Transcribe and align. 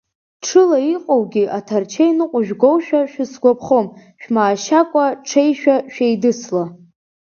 Ҽыла 0.45 0.79
иҟоугьы 0.93 1.43
аҭарчеи 1.57 2.11
ныҟәыжәгоушәа 2.17 2.99
шәысгәаԥхом, 3.11 3.87
шәмаашьакәа 4.21 5.05
ҽеишәа 5.27 5.75
шәеидысла! 5.93 6.63